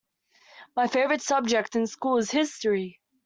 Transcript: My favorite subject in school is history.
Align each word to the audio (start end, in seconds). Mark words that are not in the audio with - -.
My 0.75 0.87
favorite 0.87 1.21
subject 1.21 1.75
in 1.75 1.85
school 1.85 2.17
is 2.17 2.31
history. 2.31 2.99